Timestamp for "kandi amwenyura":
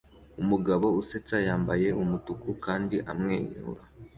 2.65-3.83